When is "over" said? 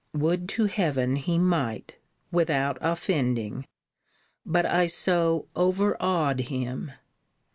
5.55-5.95